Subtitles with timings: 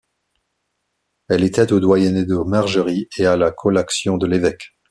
[1.29, 4.71] Elle était au doyenné de Margerie et à la collaction de l'évêque.